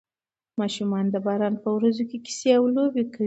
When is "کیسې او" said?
2.25-2.63